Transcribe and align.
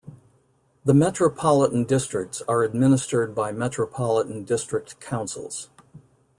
The 0.83 0.95
metropolitan 0.95 1.83
districts 1.83 2.41
are 2.47 2.63
administered 2.63 3.35
by 3.35 3.51
metropolitan 3.51 4.43
district 4.45 4.99
councils. 4.99 5.69